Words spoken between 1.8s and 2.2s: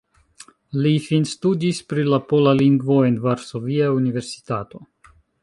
pri la